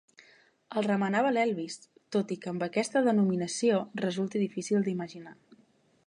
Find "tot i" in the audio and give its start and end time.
2.15-2.37